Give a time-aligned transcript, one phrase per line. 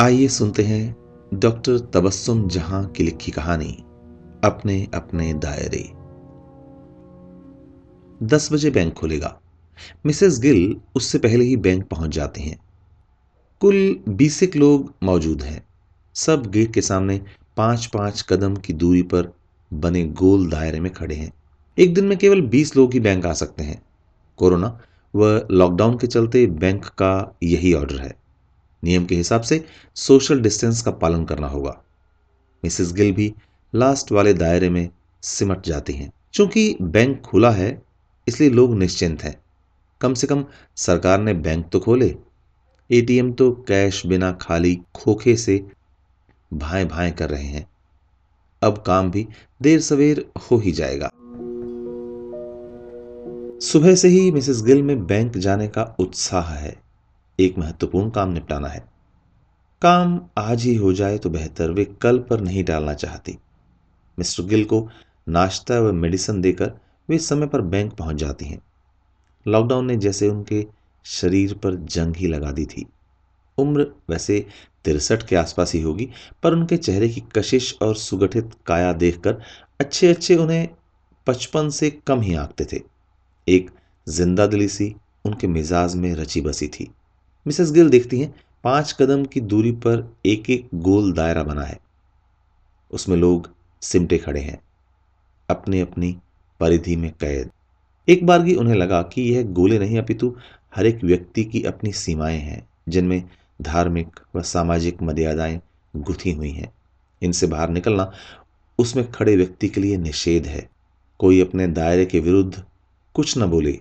[0.00, 0.96] आइए सुनते हैं
[1.34, 3.72] डॉक्टर तबस्सुम जहाँ की लिखी कहानी,
[4.44, 5.90] अपने अपने दायरे।
[8.26, 9.40] दस बजे बैंक खुलेगा।
[10.06, 12.58] मिसेस गिल उससे पहले ही बैंक पहुँच जाते हैं।
[13.60, 15.66] कुल बीसिक लोग मौजूद हैं।
[16.14, 17.20] सब गेट के सामने
[17.56, 19.32] पाँच पाँच कदम की दूरी पर
[19.74, 21.32] बने गोल दायरे में खड़े हैं।
[21.78, 23.82] एक दिन में केवल बीस लोग ही बैंक आ सकते हैं।
[24.36, 24.80] कोरोना
[25.14, 28.27] व लॉकडाउन के चलते बैंक का यही ऑर्डर है।
[28.84, 31.82] नियम के हिसाब से सोशल डिस्टेंस का पालन करना होगा।
[32.64, 33.34] मिसेस गिल भी
[33.74, 34.90] लास्ट वाले दायरे में
[35.22, 37.82] सिमट जाती हैं। क्योंकि बैंक खुला है,
[38.28, 39.40] इसलिए लोग निश्चिंत हैं।
[40.00, 40.44] कम से कम
[40.76, 42.16] सरकार ने बैंक तो खोले
[42.90, 45.66] एटीएम तो कैश बिना खाली खोखे से
[46.52, 47.70] भाए भाए कर रहे हैं।
[48.62, 49.28] अब काम भी
[49.62, 51.10] देर सवेर हो ही जाएगा।
[53.60, 56.87] सुबह से ही मिसेस गिल में बैंक जाने का उत्साह है।
[57.38, 58.80] एक महत्वपूर्ण काम निपटाना है।
[59.82, 63.38] काम आज ही हो जाए तो बेहतर, वे कल पर नहीं डालना चाहती।
[64.18, 64.88] मिस्टर गिल को
[65.28, 66.72] नाश्ता व मेडिसिन देकर
[67.08, 68.60] वे समय पर बैंक पहुँच जाती हैं।
[69.46, 70.66] लॉकडाउन ने जैसे उनके
[71.04, 72.86] शरीर पर जंग ही लगा दी थी।
[73.58, 74.46] उम्र वैसे
[74.84, 76.08] तिरसठ के आसपास ही होगी,
[76.42, 79.40] पर उनके चेहरे की कशिश और सुगठित काया देखकर
[79.80, 80.68] अच्छे अच्छे उन्हें
[81.26, 82.82] पचपन से कम ही आंकते थे।
[83.48, 83.70] एक
[84.06, 86.90] ज़िंदा दिली सी, उनके मिजाज में रची बसी थी।
[87.48, 91.78] मिसेस गिल देखती हैं, पाँच कदम की दूरी पर एक एक गोल दायरा बना है।
[92.90, 93.48] उसमें लोग
[93.82, 94.60] सिमटे खड़े हैं
[95.48, 96.12] अपनी अपनी
[96.60, 97.50] परिधि में कैद।
[98.08, 100.34] एक बार की उन्हें लगा कि यह गोले नहीं, अपितु
[100.74, 103.22] हर एक व्यक्ति की अपनी सीमाएँ हैं, जिनमें
[103.62, 105.60] धार्मिक व सामाजिक मर्यादाएँ
[105.94, 106.72] गुथी हुई हैं।
[107.22, 108.10] इनसे बाहर निकलना
[108.78, 110.68] उसमें खड़े व्यक्ति के लिए निषेध है।
[111.20, 112.64] कोई अपने दायरे के विरुद्ध
[113.14, 113.78] कुछ न बोले,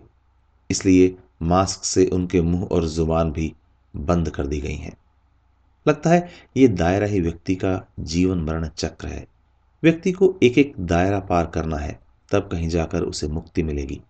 [0.69, 3.53] इसलिए मास्क से उनके मुँह और ज़ुबान भी
[3.95, 4.97] बंद कर दी गई हैं।
[5.87, 9.27] लगता है ये दायरा ही व्यक्ति का जीवन मरण चक्र है।
[9.83, 11.99] व्यक्ति को एक एक दायरा पार करना है,
[12.31, 14.01] तब कहीं जाकर उसे मुक्ति मिलेगी।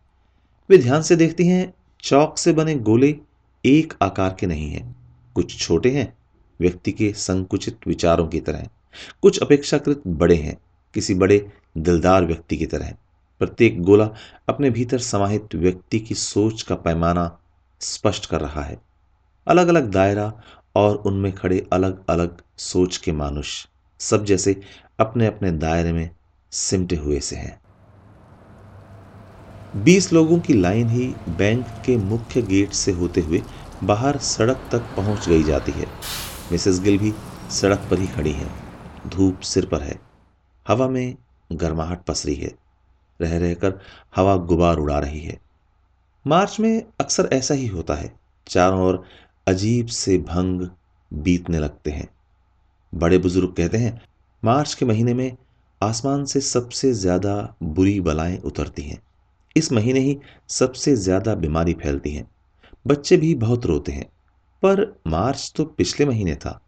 [0.69, 1.73] वे ध्यान से देखती हैं,
[2.03, 3.15] चौक से बने गोले
[3.65, 4.95] एक आकार के नहीं हैं।
[5.35, 6.17] कुछ छोटे हैं,
[6.59, 8.67] व्यक्ति के संकुचित विचारों की तरह
[9.21, 10.57] कुछ अपेक्षाकृत बड़े हैं,
[10.93, 12.93] किसी बड़े दिलदार व्यक्ति की तरह
[13.39, 14.09] प्रत्येक गोला
[14.49, 17.39] अपने भीतर समाहित व्यक्ति की सोच का पैमाना
[17.81, 18.81] स्पष्ट कर रहा है।
[19.47, 20.33] अलग अलग दायरा
[20.75, 23.67] और उनमें खड़े अलग अलग सोच के मानुष
[23.99, 24.61] सब जैसे
[24.99, 26.09] अपने अपने दायरे में
[26.51, 27.59] सिमटे हुए से हैं।
[29.83, 33.41] बीस लोगों की लाइन ही बैंक के मुख्य गेट से होते हुए
[33.83, 35.87] बाहर सड़क तक पहुँच गई जाती है।
[36.51, 37.13] मिसेस गिल भी
[37.51, 38.49] सड़क पर ही खड़ी है।
[39.07, 39.99] धूप सिर पर है।
[40.67, 41.15] हवा में
[41.51, 42.66] गर्माहट पसरी है।
[43.21, 43.79] रह रहकर
[44.15, 45.39] हवा गुबार उड़ा रही है।
[46.25, 48.11] मार्च में अक्सर ऐसा ही होता है।
[48.47, 49.03] चारों ओर
[49.47, 50.67] अजीब से भंग
[51.11, 52.07] बीतने लगते हैं।
[52.93, 54.01] बड़े बुज़ुर्ग कहते हैं,
[54.43, 55.37] मार्च के महीने में
[55.81, 59.01] आसमान से सबसे ज़्यादा बुरी बलाएँ उतरती हैं।
[59.55, 60.17] इस महीने ही
[60.49, 62.27] सबसे ज़्यादा बीमारी फैलती है।
[62.87, 64.05] बच्चे भी बहुत रोते हैं।
[64.63, 66.59] पर मार्च तो पिछले महीने था।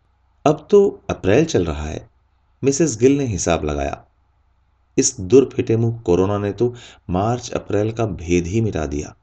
[0.46, 2.10] अब तो अप्रैल चल रहा है।
[2.64, 4.06] मिसेस गिल ने हिसाब लगाया।
[4.98, 6.76] इस दुर्फिटे मुँह कोरोना ने तो
[7.10, 9.16] मार्च अप्रैल का भेद ही मिटा दिया।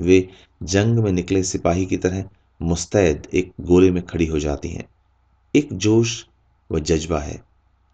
[0.00, 0.28] वे
[0.62, 2.28] जंग में निकले सिपाही की तरह
[2.62, 4.84] मुस्तैद एक गोले में खड़ी हो जाती हैं।
[5.54, 6.26] एक जोश
[6.72, 7.42] व जज्बा है,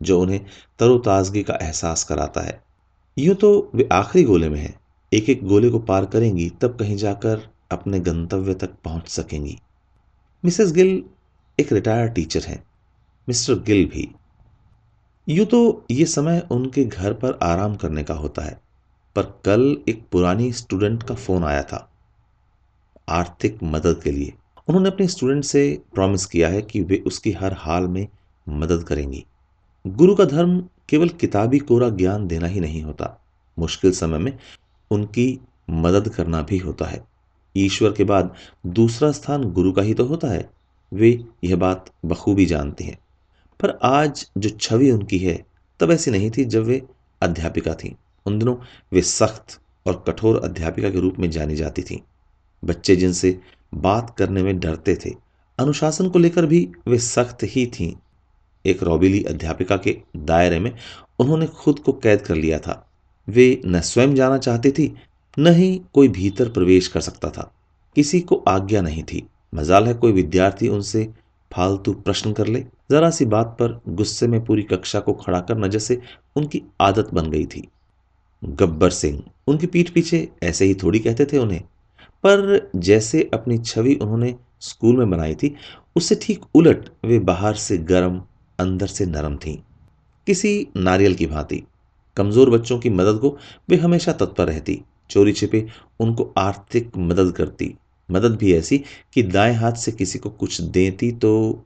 [0.03, 0.47] जो उन्हें
[0.79, 2.63] तरोताजगी का एहसास कराता है।
[3.19, 4.81] यूँ तो वे आखिरी गोले में हैं।
[5.13, 9.59] एक एक गोले को पार करेंगी, तब कहीं जाकर अपने गंतव्य तक पहुँच सकेंगी।
[10.45, 11.03] मिसेस गिल
[11.61, 12.65] एक रिटायर्ड टीचर हैं।
[13.29, 14.09] मिस्टर गिल भी।
[15.27, 18.59] यूँ तो ये समय उनके घर पर आराम करने का होता है,
[19.17, 21.89] पर कल एक पुरानी स्टूडेंट का फ़ोन आया था,
[23.09, 24.33] आर्थिक मदद के लिए।
[24.69, 25.63] उन्होंने अपने स्टूडेंट से
[25.95, 28.07] प्रॉमिस किया है कि वे उसकी हर हाल में
[28.47, 29.25] मदद करेंगी।
[29.85, 30.59] गुरु का धर्म
[30.89, 33.09] केवल किताबी कोरा ज्ञान देना ही नहीं होता।
[33.59, 34.39] मुश्किल समय में
[34.91, 35.39] उनकी
[35.71, 37.05] मदद करना भी होता है।
[37.55, 38.35] ईश्वर के बाद
[38.67, 40.49] दूसरा स्थान गुरु का ही तो होता है।
[40.93, 42.99] वे यह बात बखूबी जानती हैं।
[43.61, 45.47] पर आज जो छवि उनकी है,
[45.81, 46.83] तब ऐसी नहीं थी जब वे
[47.23, 47.91] अध्यापिका थीं।
[48.27, 48.57] उन दिनों
[48.93, 51.99] वे सख्त और कठोर अध्यापिका के रूप में जानी जाती थीं।
[52.65, 53.41] बच्चे जिनसे
[53.75, 55.11] बात करने में डरते थे,
[55.59, 57.95] अनुशासन को लेकर भी वे सख्त ही थीं।
[58.67, 60.77] एक रौबीली अध्यापिका के दायरे में
[61.19, 62.91] उन्होंने खुद को कैद कर लिया था।
[63.29, 64.95] वे न स्वयं जाना चाहती थी,
[65.39, 67.55] न ही कोई भीतर प्रवेश कर सकता था।
[67.95, 71.13] किसी को आज्ञा नहीं थी। मजाल है कोई विद्यार्थी उनसे
[71.53, 75.67] फालतू प्रश्न कर ले जरा सी बात पर गुस्से में पूरी कक्षा को खड़ा करना
[75.67, 76.01] जैसे
[76.37, 77.69] उनकी आदत बन गई थी।
[78.43, 81.63] गब्बर सिंह, उनकी पीठ पीछे ऐसे ही थोड़ी कहते थे उन्हें।
[82.25, 85.55] पर जैसे अपनी छवि उन्होंने स्कूल में बनाई थी,
[85.97, 88.23] उससे ठीक उलट वे बाहर से गर्म,
[88.59, 89.57] अंदर से नरम थीं।
[90.27, 91.63] किसी नारियल की भांति,
[92.17, 93.37] कमज़ोर बच्चों की मदद को
[93.69, 94.81] वे हमेशा तत्पर रहती।
[95.11, 95.67] चोरी छिपे
[96.01, 97.75] उनको आर्थिक मदद करती।
[98.11, 98.79] मदद भी ऐसी
[99.13, 101.65] कि दाएँ हाथ से किसी को कुछ देती तो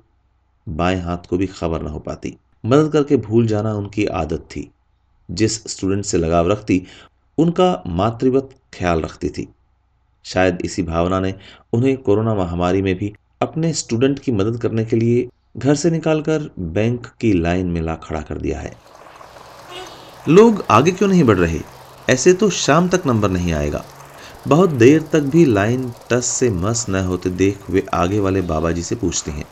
[0.69, 2.37] बाएँ हाथ को भी खबर ना हो पाती।
[2.67, 4.71] मदद करके भूल जाना उनकी आदत थी।
[5.31, 6.87] जिस स्टूडेंट से लगाव रखती,
[7.39, 9.49] उनका मातृवत ख्याल रखती थी।
[10.25, 11.35] शायद इसी भावना ने
[11.73, 16.51] उन्हें कोरोना महामारी में भी अपने स्टूडेंट की मदद करने के लिए घर से निकालकर
[16.59, 18.77] बैंक की लाइन में ला खड़ा कर दिया है।
[20.29, 21.61] लोग आगे क्यों नहीं बढ़ रहे?
[22.11, 23.85] ऐसे तो शाम तक नंबर नहीं आएगा।
[24.49, 28.71] बहुत देर तक भी लाइन टस से मस न होते देख वे आगे वाले बाबा
[28.71, 29.45] जी से पूछते हैं।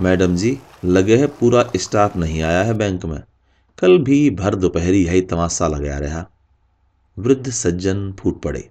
[0.00, 3.22] मैडम जी, लगे है पूरा स्टाफ नहीं आया है बैंक में।
[3.78, 6.26] कल भी भर दोपहरी यही तमाशा लगाया रहा।
[7.18, 8.70] वृद्ध सज्जन फूट पड़े।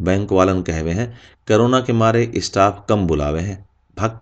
[0.00, 1.18] बैंक वालन कहवे हैं,
[1.48, 3.68] कोरोना के मारे स्टाफ कम बुलावे हैं।
[3.98, 4.20] भक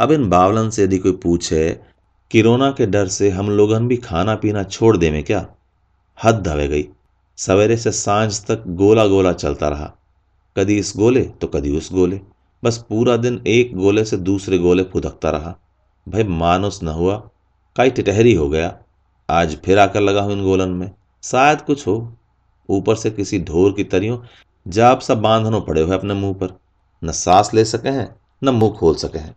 [0.00, 1.80] अब इन बावलन से यदि कोई पूछे,
[2.30, 5.46] किरोना के डर से हम लोगन भी खाना पीना छोड़ देवे क्या?
[6.24, 6.88] हद धवे गई।
[7.36, 9.94] सवेरे से साँझ तक गोला गोला चलता रहा।
[10.56, 12.20] कदी इस गोले तो कदी उस गोले।
[12.64, 15.56] बस पूरा दिन एक गोले से दूसरे गोले फुदकता रहा।
[16.08, 17.30] भाई मानुस न हुआ,
[17.76, 18.78] कई टिटहरी हो गया।
[19.30, 20.90] आज फिर आकर लगा हूँ इन गोलन में।
[21.22, 22.16] शायद कुछ हो।
[22.68, 24.18] ऊपर से किसी ढोर की तरियों
[24.68, 26.58] जाप सा बांधनों पड़े हुए अपने मुँह पर।
[27.04, 29.36] न सांस ले सके हैं, न मुँह खोल सके हैं।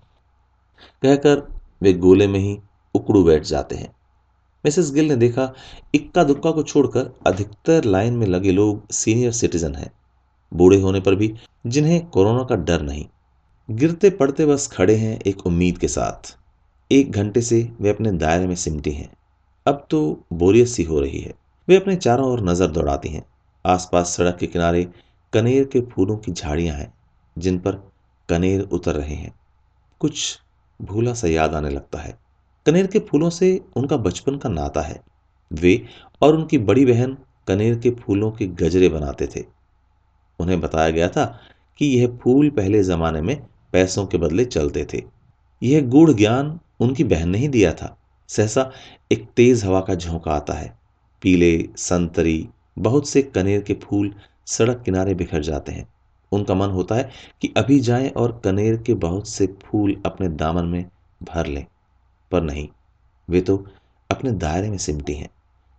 [1.02, 2.58] कहकर वे गोले में ही
[2.96, 3.96] उकड़ू बैठ जाते हैं।
[4.66, 5.54] मिसेस गिल ने देखा,
[5.96, 9.92] इक्का दुक्का को छोड़कर अधिकतर लाइन में लगे लोग सीनियर सिटीजन हैं।
[10.54, 11.34] बूढ़े होने पर भी
[11.68, 13.06] जिन्हें कोरोना का डर नहीं।
[13.70, 16.38] गिरते पड़ते बस खड़े हैं एक उम्मीद के साथ।
[16.92, 19.10] एक घंटे से वे अपने दायरे में सिमटी हैं।
[19.66, 21.34] अब तो बोरियत सी हो रही है।
[21.68, 23.26] वे अपने चारों ओर नज़र दौड़ाती हैं।
[23.66, 24.88] आसपास सड़क के किनारे
[25.34, 26.94] कनेर के फूलों की झाड़ियाँ हैं,
[27.38, 27.92] जिन पर
[28.30, 29.34] कनेर उतर रहे हैं।
[30.00, 30.40] कुछ
[30.82, 32.18] भूला सा याद आने लगता है।
[32.66, 35.02] कनेर के फूलों से उनका बचपन का नाता है।
[35.52, 35.86] वे
[36.22, 37.18] और उनकी बड़ी बहन
[37.48, 39.46] कनेर के फूलों के गजरे बनाते थे।
[40.40, 41.40] उन्हें बताया गया था
[41.78, 45.02] कि यह फूल पहले जमाने में पैसों के बदले चलते थे।
[45.64, 47.98] यह गूढ़ ज्ञान उनकी बहन ने ही दिया था।
[48.28, 48.72] सहसा
[49.12, 50.80] एक तेज हवा का झोंका आता है।
[51.22, 52.50] पीले, संतरी,
[52.80, 54.14] बहुत से कनेर के फूल
[54.46, 55.90] सड़क किनारे बिखर जाते हैं।
[56.32, 57.10] उनका मन होता है
[57.42, 60.86] कि अभी जाएँ और कनेर के बहुत से फूल अपने दामन में
[61.24, 61.66] भर लें।
[62.32, 62.70] पर नहीं,
[63.30, 63.68] वे तो
[64.12, 65.30] अपने दायरे में सिमटी हैं।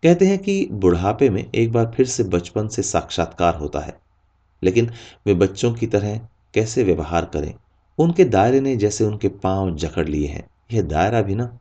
[0.03, 3.99] कहते हैं कि बुढ़ापे में एक बार फिर से बचपन से साक्षात्कार होता है।
[4.63, 4.91] लेकिन
[5.27, 6.19] वे बच्चों की तरह
[6.55, 7.55] कैसे व्यवहार करें?
[7.99, 11.59] उनके दायरे ने जैसे उनके पाँव जकड़ लिए हैं। यह दायरा भी ना,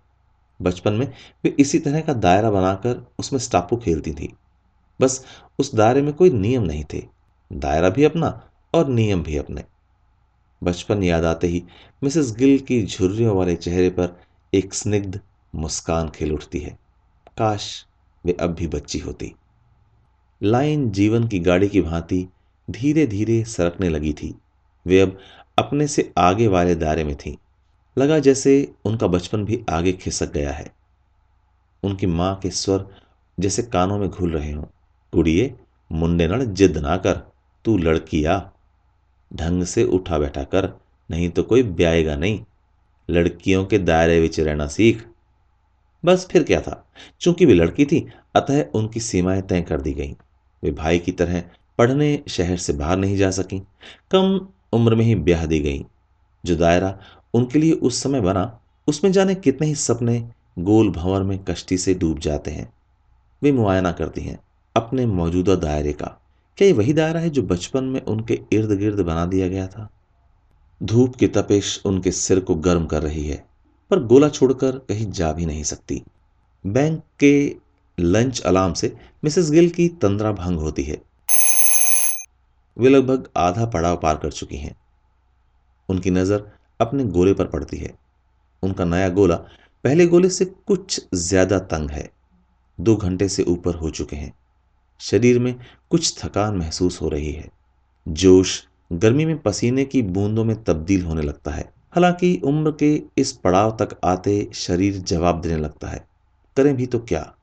[0.61, 1.13] बचपन में
[1.43, 4.33] वे इसी तरह का दायरा बनाकर उसमें स्टापू खेलती थी।
[5.01, 5.25] बस
[5.59, 7.03] उस दायरे में कोई नियम नहीं थे।
[7.53, 9.63] दायरा भी अपना और नियम भी अपने।
[10.63, 11.63] बचपन याद आते ही
[12.03, 14.21] मिसेस गिल की झुर्रियों वाले चेहरे पर
[14.53, 15.19] एक स्निग्ध,
[15.55, 16.79] मुस्कान खिल उठती है।
[17.37, 17.85] काश
[18.25, 19.35] वे अब भी बच्ची होती।
[20.43, 22.27] लाइन जीवन की गाड़ी की भांति
[22.69, 24.35] धीरे धीरे सरकने लगी थी।
[24.87, 25.17] वे अब
[25.57, 27.37] अपने से आगे वाले दायरे में थी।
[27.97, 30.71] लगा जैसे उनका बचपन भी आगे खिसक गया है।
[31.83, 32.87] उनकी माँ के स्वर
[33.39, 34.63] जैसे कानों में घुल रहे हों।
[35.11, 35.55] कुड़िए,
[35.91, 37.13] मुंडे नड़ जिद ना कर,
[37.65, 38.41] तू लड़की आ
[39.33, 40.79] ढंग से उठा बैठा कर,
[41.11, 42.43] नहीं तो कोई ब्याएगा नहीं।
[43.09, 45.07] लड़कियों के दायरे में रहना सीख।
[46.05, 46.87] बस फिर क्या था?
[47.21, 50.15] चूँकि वे लड़की थी, अतः उनकी सीमाएँ तय कर दी गईं।
[50.63, 51.43] वे भाई की तरह
[51.77, 53.59] पढ़ने शहर से बाहर नहीं जा सकी।
[54.11, 55.85] कम उम्र में ही ब्याह दी गई।
[56.45, 56.97] जो दायरा
[57.33, 61.93] उनके लिए उस समय बना, उसमें जाने कितने ही सपने गोल भंवर में कश्ती से
[61.93, 62.73] डूब जाते हैं।
[63.43, 64.39] वे मुआयना करती हैं
[64.75, 66.07] अपने मौजूदा दायरे का।
[66.57, 69.89] क्या ये वही दायरा है जो बचपन में उनके इर्द गिर्द बना दिया गया था?
[70.83, 73.45] धूप की तपिश उनके सिर को गर्म कर रही है,
[73.91, 76.03] पर गोला छोड़कर कहीं जा भी नहीं सकती।
[76.67, 77.55] बैंक के
[77.99, 81.01] लंच अलार्म से मिसेस गिल की तंद्रा भंग होती है।
[82.77, 84.75] वे लगभग आधा पड़ाव पार कर चुकी हैं।
[85.89, 87.93] उनकी नज़र अपने गोले पर पड़ती है।
[88.63, 89.35] उनका नया गोला
[89.83, 92.09] पहले गोले से कुछ ज़्यादा तंग है।
[92.79, 94.33] दो घंटे से ऊपर हो चुके हैं।
[94.99, 95.55] शरीर में
[95.89, 97.49] कुछ थकान महसूस हो रही है।
[98.07, 103.31] जोश, गर्मी में पसीने की बूंदों में तब्दील होने लगता है। हालाँकि उम्र के इस
[103.31, 106.07] पड़ाव तक आते शरीर जवाब देने लगता है।
[106.57, 107.33] करें भी तो क्या?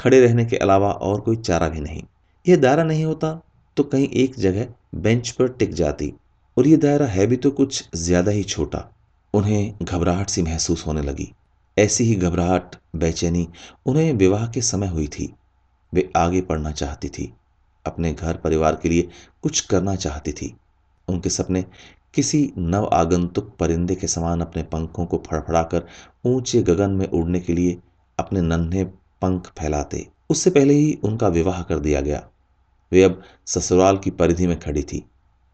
[0.00, 2.02] खड़े रहने के अलावा और कोई चारा भी नहीं।
[2.48, 3.42] यह दायरा नहीं होता
[3.76, 6.12] तो कहीं एक जगह बेंच पर टिक जाती
[6.56, 8.88] और ये दायरा है भी तो कुछ ज़्यादा ही छोटा।
[9.34, 11.30] उन्हें घबराहट सी महसूस होने लगी।
[11.76, 13.46] ऐसी ही घबराहट, बेचैनी
[13.86, 15.32] उन्हें विवाह के समय हुई थी।
[15.92, 17.32] वे आगे पढ़ना चाहती थी,
[17.84, 19.08] अपने घर परिवार के लिए
[19.42, 20.54] कुछ करना चाहती थी।
[21.08, 21.64] उनके सपने
[22.14, 25.86] किसी नव आगंतुक परिंदे के समान अपने पंखों को फड़फड़ाकर
[26.26, 27.78] ऊँचे गगन में उड़ने के लिए
[28.18, 32.22] अपने नन्हे पंख फैलाते। उससे पहले ही उनका विवाह कर दिया गया।
[32.92, 35.04] वे अब ससुराल की परिधि में खड़ी थी।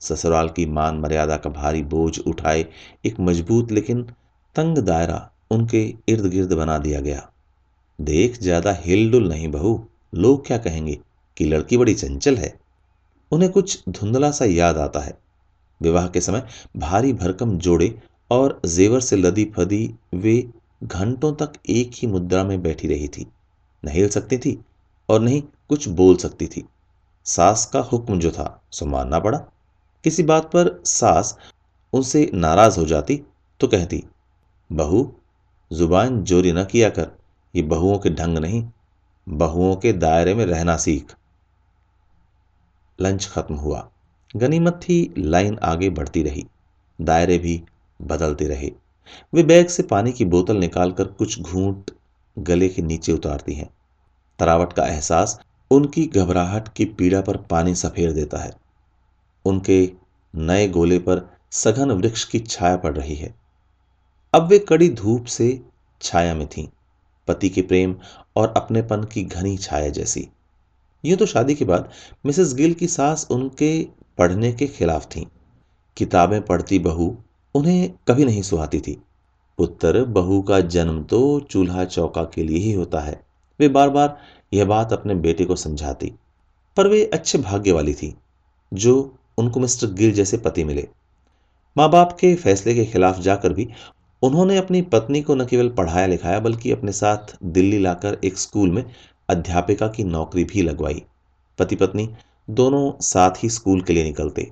[0.00, 2.66] ससुराल की मान मर्यादा का भारी बोझ उठाए
[3.06, 4.02] एक मज़बूत लेकिन
[4.56, 5.18] तंग दायरा
[5.50, 7.28] उनके इर्द गिर्द बना दिया गया।
[7.98, 9.80] देख, ज़्यादा हिलडुल नहीं बहू।
[10.14, 10.98] लोग क्या कहेंगे
[11.36, 12.54] कि लड़की बड़ी चंचल है।
[13.32, 15.16] उन्हें कुछ धुंधला सा याद आता है।
[15.80, 17.94] विवाह के समय भारी भरकम जोड़े
[18.30, 20.38] और जेवर से लदी फदी वे
[20.84, 23.26] घंटों तक एक ही मुद्रा में बैठी रही थी।
[23.82, 24.58] न हिल सकती थी
[25.08, 26.64] और नहीं कुछ बोल सकती थी।
[27.26, 29.38] सास का हुक्म जो था, सो मानना पड़ा।
[30.04, 31.36] किसी बात पर सास
[31.92, 33.22] उनसे नाराज़ हो जाती
[33.60, 34.02] तो कहती,
[34.70, 35.12] बहू,
[35.72, 37.10] ज़ुबान जोरी न किया कर,
[37.54, 38.64] ये बहुओं के ढंग नहीं,
[39.26, 41.14] बहुओं के दायरे में रहना सीख।
[42.98, 43.88] लंच खत्म हुआ।
[44.36, 46.46] गनीमत थी, लाइन आगे बढ़ती रही,
[47.00, 47.62] दायरे भी
[48.00, 48.70] बदलते रहे।
[49.34, 51.90] वे बैग से पानी की बोतल निकालकर कुछ घूंट
[52.38, 53.68] गले के नीचे उतारती हैं।
[54.38, 55.38] तरावट का एहसास
[55.70, 58.52] उनकी घबराहट की पीड़ा पर पानी सफेर देता है।
[59.44, 59.90] उनके
[60.34, 63.34] नए गोले पर सघन वृक्ष की छाया पड़ रही है।
[64.34, 65.48] अब वे कड़ी धूप से
[66.00, 66.66] छाया में थीं,
[67.28, 67.94] पति के प्रेम
[68.36, 70.28] और अपनेपन की घनी छाया जैसी।
[71.04, 71.90] यूँ तो शादी के बाद
[72.26, 73.70] मिसेस गिल की सास उनके
[74.18, 75.24] पढ़ने के खिलाफ थीं।
[75.96, 77.16] किताबें पढ़ती बहू
[77.54, 78.98] उन्हें कभी नहीं सुहाती थी।
[79.58, 83.20] पुत्र बहू का जन्म तो चूल्हा चौका के लिए ही होता है।
[83.60, 84.16] वे बार बार
[84.56, 86.12] यह बात अपने बेटे को समझाती,
[86.76, 88.14] पर वे अच्छे भाग्य वाली थी,
[88.72, 90.88] जो उनको मिस्टर गिल जैसे पति मिले।
[91.76, 93.68] माँ बाप के फैसले के खिलाफ जाकर भी
[94.22, 98.70] उन्होंने अपनी पत्नी को न केवल पढ़ाया लिखाया, बल्कि अपने साथ दिल्ली लाकर एक स्कूल
[98.70, 98.84] में
[99.28, 101.02] अध्यापिका की नौकरी भी लगवाई।
[101.58, 102.08] पति पत्नी
[102.48, 104.50] दोनों साथ ही स्कूल के लिए निकलते।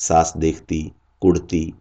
[0.00, 0.82] सास देखती
[1.22, 1.72] कुड़ती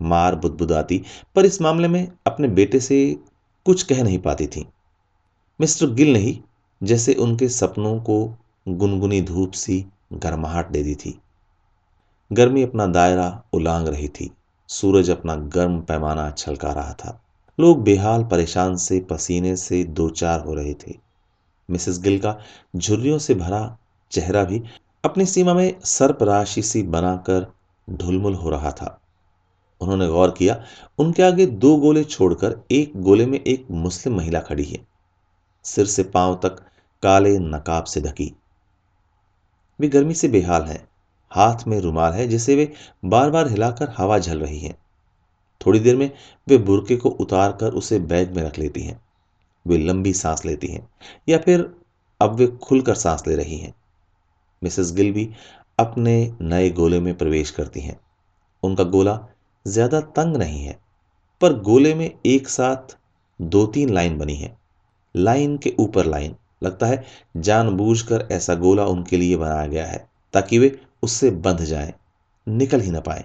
[0.00, 1.02] मार बुदबुदाती,
[1.36, 3.16] पर इस मामले में अपने बेटे से
[3.66, 4.66] कुछ कह नहीं पाती थी।
[5.60, 6.40] मिस्टर गिल ने ही
[6.82, 8.34] जैसे उनके सपनों को
[8.68, 11.20] गुनगुनी धूप सी गर्माहट दे दी थी।
[12.32, 14.30] गर्मी अपना दायरा उलांग रही थी।
[14.68, 17.22] सूरज अपना गर्म पैमाना छलका रहा था।
[17.60, 20.98] लोग बेहाल परेशान से पसीने से दो चार हो रहे थे।
[21.70, 22.38] मिसेस गिल का
[22.76, 23.78] झुर्रियों से भरा
[24.10, 24.62] चेहरा भी
[25.04, 27.52] अपनी सीमा में सर्प राशि सी बनाकर
[27.90, 29.00] ढुलमुल हो रहा था।
[29.80, 30.64] उन्होंने गौर किया,
[30.98, 34.95] उनके आगे दो गोले छोड़कर एक गोले में एक मुस्लिम महिला खड़ी है।
[35.66, 36.60] सिर से पाँव तक
[37.02, 38.32] काले नकाब से ढकी।
[39.78, 40.88] वे गर्मी से बेहाल हैं,
[41.32, 42.72] हाथ में रुमाल है, जिसे वे
[43.04, 44.76] बार बार हिलाकर हवा झल रही है।
[45.60, 46.10] थोड़ी देर में
[46.46, 49.00] वे बुरके को उतार कर उसे बैग में रख लेती हैं।
[49.66, 50.88] वे लंबी सांस लेती हैं,
[51.28, 51.70] या फिर
[52.20, 53.74] अब वे खुलकर सांस ले रही हैं।
[54.62, 55.28] मिसेस गिल भी
[55.78, 57.98] अपने नए गोले में प्रवेश करती हैं।
[58.62, 59.18] उनका गोला
[59.66, 60.78] ज़्यादा तंग नहीं है,
[61.40, 62.96] पर गोले में एक साथ
[63.40, 64.56] दो तीन लाइन बनी है।
[65.16, 67.04] लाइन के ऊपर लाइन। लगता है
[67.36, 71.92] जानबूझकर ऐसा गोला उनके लिए बनाया गया है ताकि वे उससे बंध जाएँ,
[72.46, 73.24] निकल ही ना पाए।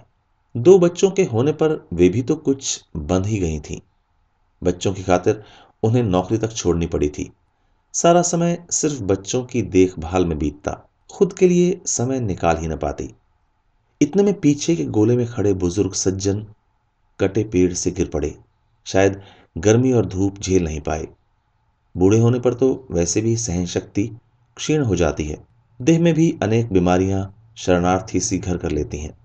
[0.55, 3.81] दो बच्चों के होने पर वे भी तो कुछ बंध ही गई थी।
[4.61, 5.43] बच्चों की खातिर
[5.83, 7.31] उन्हें नौकरी तक छोड़नी पड़ी थी।
[7.93, 10.77] सारा समय सिर्फ़ बच्चों की देखभाल में बीतता
[11.09, 13.09] खुद के लिए समय निकाल ही ना पाती।
[14.01, 16.45] इतने में पीछे के गोले में खड़े बुज़ुर्ग सज्जन
[17.19, 18.35] कटे पेड़ से गिर पड़े।
[18.85, 19.21] शायद
[19.57, 21.07] गर्मी और धूप झेल नहीं पाए।
[21.95, 24.09] बूढ़े होने पर तो वैसे भी सहन शक्ति
[24.57, 25.37] क्षीण हो जाती है।
[25.79, 29.17] देह में भी अनेक बीमारियाँ शरणार्थी सी घर कर लेती हैं।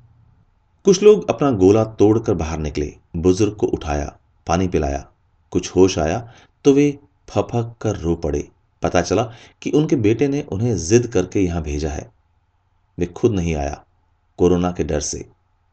[0.85, 5.07] कुछ लोग अपना गोला तोड़कर बाहर निकले, बुज़ुर्ग को उठाया, पानी पिलाया।
[5.53, 6.19] कुछ होश आया
[6.65, 8.49] तो वे फफक कर रो पड़े।
[8.83, 9.23] पता चला
[9.63, 12.11] कि उनके बेटे ने उन्हें जिद करके यहाँ भेजा है।
[12.99, 13.85] वे खुद नहीं आया,
[14.39, 15.25] कोरोना के डर से।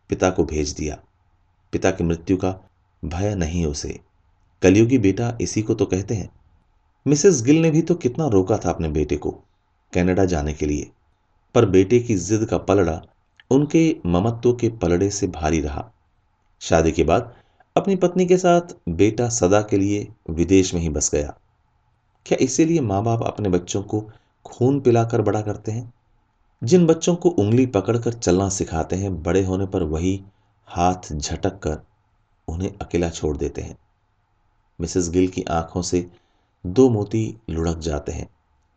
[0.09, 0.97] पिता को भेज दिया।
[1.73, 2.55] पिता की मृत्यु का
[3.03, 4.00] भय नहीं उसे।
[4.62, 6.29] कलयुगी बेटा इसी को तो कहते हैं।
[7.07, 9.31] मिसेस गिल ने भी तो कितना रोका था अपने बेटे को,
[9.93, 10.91] कनाडा जाने के लिए।
[11.55, 13.01] पर बेटे की जिद का पलड़ा
[13.51, 15.91] उनके ममत्व के पलड़े से भारी रहा।
[16.60, 17.36] शादी के बाद
[17.77, 21.38] अपनी पत्नी के साथ बेटा सदा के लिए विदेश में ही बस गया।
[22.25, 24.12] क्या इसीलिए माँ बाप अपने बच्चों को
[24.45, 25.93] खून पिलाकर बड़ा करते हैं?
[26.63, 30.24] जिन बच्चों को उंगली पकड़कर चलना सिखाते हैं, बड़े होने पर वही
[30.67, 31.79] हाथ झटक कर
[32.48, 33.77] उन्हें अकेला छोड़ देते हैं।
[34.81, 36.07] मिसेस गिल की आँखों से
[36.65, 38.29] दो मोती लुढ़क जाते हैं।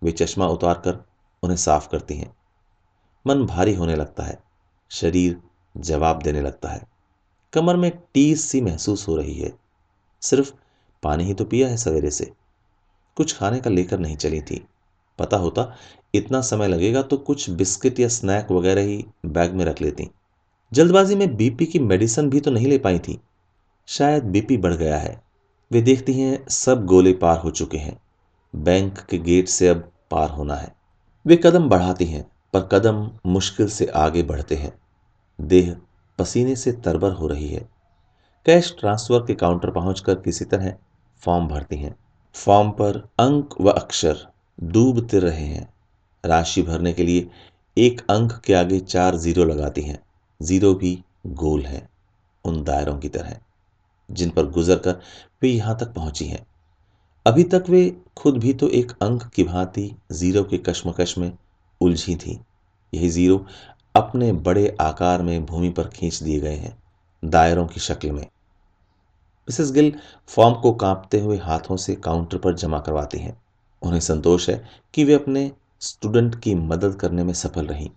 [0.03, 1.05] वे चश्मा उतार कर
[1.43, 2.37] उन्हें साफ़ करती हैं।
[3.27, 4.43] मन भारी होने लगता है।
[4.91, 5.43] शरीर
[5.77, 6.87] जवाब देने लगता है।
[7.53, 9.53] कमर में टीस सी महसूस हो रही है।
[10.21, 10.53] सिर्फ़
[11.03, 12.33] पानी ही तो पिया है सवेरे से।
[13.17, 14.67] कुछ खाने का लेकर नहीं चली थी।
[15.19, 15.77] पता होता
[16.15, 20.11] इतना समय लगेगा तो कुछ बिस्किट या स्नैक वगैरह ही बैग में रख लेती।
[20.73, 23.21] जल्दबाजी में बीपी की मेडिसिन भी तो नहीं ले पाई थी।
[23.87, 25.26] शायद बीपी बढ़ गया है।
[25.73, 27.99] वे देखती हैं, सब गोले पार हो चुके हैं।
[28.57, 30.75] बैंक के गेट से अब पार होना है।
[31.27, 34.79] वे कदम बढ़ाती हैं, पर कदम मुश्किल से आगे बढ़ते हैं।
[35.41, 35.77] देह
[36.19, 37.69] पसीने से तरबर हो रही है।
[38.47, 40.75] कैश ट्रांसफ़र के काउंटर पहुंचकर किसी तरह
[41.23, 41.97] फॉर्म भरती हैं।
[42.35, 44.17] फॉर्म पर अंक व अक्षर
[44.63, 45.75] डूबते रहे हैं।
[46.25, 47.29] राशि भरने के लिए
[47.79, 49.99] एक अंक के आगे चार ज़ीरो लगाती हैं।
[50.43, 51.89] ज़ीरो भी गोल हैं,
[52.45, 53.39] उन दायरों की तरह।
[54.11, 55.01] जिन पर गुजर कर
[55.43, 56.47] वे यहाँ तक पहुँची हैं।
[57.27, 61.33] अभी तक वे खुद भी तो एक अंक की भांति ज़ीरो के कश्मकश में
[61.81, 62.41] उलझी थी।
[62.93, 63.45] यही ज़ीरो
[63.95, 66.77] अपने बड़े आकार में भूमि पर खींच दिए गए हैं,
[67.23, 68.27] दायरों की शक्ल में।
[69.49, 69.93] मिसेस गिल
[70.29, 73.43] फॉर्म को कांपते हुए हाथों से काउंटर पर जमा करवाती हैं।
[73.83, 77.91] उन्हें संतोष है कि वे अपने स्टूडेंट की मदद करने में सफल रहीं।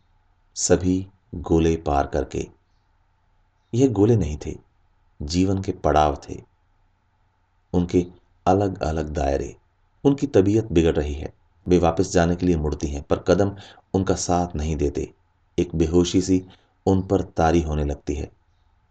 [0.56, 2.48] सभी गोले पार करके।
[3.74, 4.69] यह गोले नहीं थे।
[5.22, 6.42] जीवन के पड़ाव थे।
[7.74, 8.06] उनके
[8.48, 9.56] अलग अलग दायरे,
[10.04, 11.34] उनकी तबीयत बिगड़ रही है।
[11.68, 13.56] वे वापस जाने के लिए मुड़ती हैं, पर कदम
[13.94, 15.14] उनका साथ नहीं देते।
[15.60, 16.46] एक बेहोशी सी
[16.86, 18.32] उन पर तारी होने लगती है।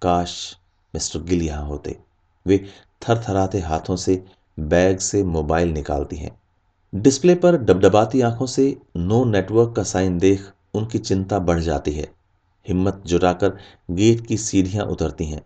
[0.02, 0.56] काश
[0.94, 1.98] मिस्टर गिल यहाँ होते।
[2.46, 2.68] वे
[3.08, 4.24] थरथराते हाथों से
[4.60, 6.40] बैग से मोबाइल निकालती हैं।
[6.94, 12.12] डिस्प्ले पर डबडबाती आँखों से नो नेटवर्क का साइन देख उनकी चिंता बढ़ जाती है।
[12.68, 13.58] हिम्मत जुटाकर
[13.90, 15.42] गेट की सीढ़ियाँ उतरती हैं।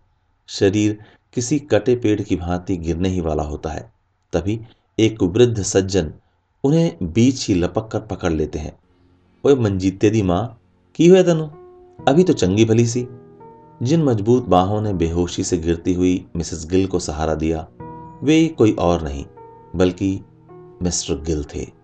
[0.52, 0.98] शरीर
[1.32, 3.92] किसी कटे पेड़ की भांति गिरने ही वाला होता है।
[4.32, 4.60] तभी
[4.98, 6.12] एक वृद्ध सज्जन
[6.64, 8.78] उन्हें बीच ही लपक कर पकड़ लेते हैं।
[9.44, 10.60] ओए मंजीते दी माँ,
[10.94, 11.46] की हुए तनु?
[12.08, 13.06] अभी तो चंगी भली सी।
[13.82, 17.68] जिन मज़बूत बाहों ने बेहोशी से गिरती हुई मिसेस गिल को सहारा दिया,
[18.22, 19.24] वे कोई और नहीं,
[19.76, 20.20] बल्कि
[20.82, 21.81] मिस्टर गिल थे।